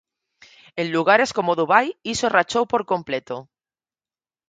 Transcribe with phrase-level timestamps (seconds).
[0.81, 3.35] En lugares como Dubai iso rachou por completo.